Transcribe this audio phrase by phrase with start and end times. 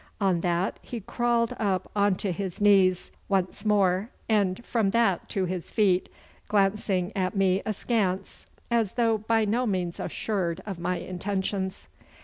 [0.19, 5.45] On that he crawled up on to his knees once more, and from that to
[5.45, 6.09] his feet,
[6.47, 11.87] glancing at me askance, as though by no means assured of my intentions.